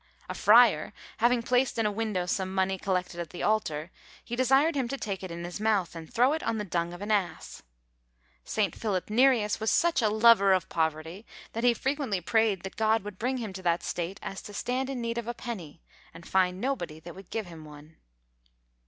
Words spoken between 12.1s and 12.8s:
prayed that